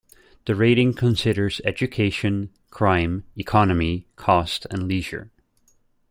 The 0.45 0.55
rating 0.55 0.95
considers 0.95 1.61
education, 1.63 2.49
crime, 2.71 3.23
economy, 3.37 4.07
cost 4.15 4.65
and 4.71 4.87
leisure. 4.87 5.29